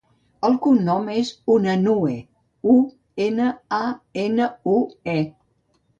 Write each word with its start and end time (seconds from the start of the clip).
El 0.47 0.55
cognom 0.61 1.11
és 1.15 1.29
Unanue: 1.57 2.15
u, 2.73 2.77
ena, 3.29 3.53
a, 3.81 3.83
ena, 4.27 4.49
u, 4.77 4.79
e. 5.17 5.21